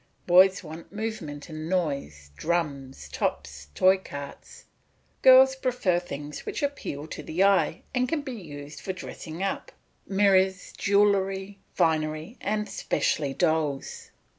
[0.25, 4.65] Boys want movement and noise, drums, tops, toy carts;
[5.21, 9.71] girls prefer things which appeal to the eye, and can be used for dressing up
[10.07, 14.09] mirrors, jewellery, finery, and specially dolls.